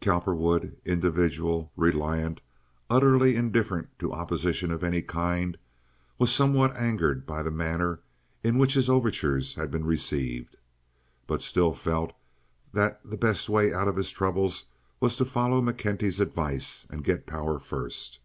Cowperwood, 0.00 0.74
individual, 0.86 1.70
reliant, 1.76 2.40
utterly 2.88 3.36
indifferent 3.36 3.88
to 3.98 4.10
opposition 4.10 4.70
of 4.70 4.82
any 4.82 5.02
kind, 5.02 5.58
was 6.16 6.32
somewhat 6.34 6.74
angered 6.74 7.26
by 7.26 7.42
the 7.42 7.50
manner 7.50 8.00
in 8.42 8.56
which 8.56 8.72
his 8.72 8.88
overtures 8.88 9.54
had 9.56 9.70
been 9.70 9.84
received, 9.84 10.56
but 11.26 11.42
still 11.42 11.74
felt 11.74 12.14
that 12.72 13.00
the 13.04 13.18
best 13.18 13.50
way 13.50 13.70
out 13.70 13.86
of 13.86 13.96
his 13.96 14.10
troubles 14.10 14.64
was 14.98 15.18
to 15.18 15.26
follow 15.26 15.60
McKenty's 15.60 16.20
advice 16.20 16.86
and 16.88 17.04
get 17.04 17.26
power 17.26 17.58
first. 17.58 18.18